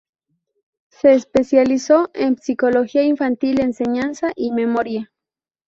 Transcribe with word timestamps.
Se 0.89 1.13
especializó 1.13 2.09
en 2.15 2.35
psicología 2.39 3.03
infantil, 3.03 3.59
enseñanza 3.61 4.31
y 4.35 4.51
memoria. 4.51 5.11